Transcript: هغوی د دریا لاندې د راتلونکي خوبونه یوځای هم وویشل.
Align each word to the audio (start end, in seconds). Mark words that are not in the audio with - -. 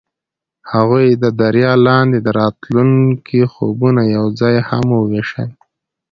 هغوی 0.71 1.07
د 1.23 1.25
دریا 1.41 1.71
لاندې 1.87 2.19
د 2.21 2.27
راتلونکي 2.39 3.39
خوبونه 3.53 4.01
یوځای 4.15 4.55
هم 4.69 4.85
وویشل. 4.99 5.49